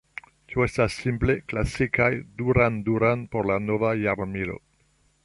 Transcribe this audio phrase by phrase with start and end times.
[0.51, 2.09] Tio estas simple "klasikaj
[2.41, 4.57] Duran Duran por la nova jarmilo".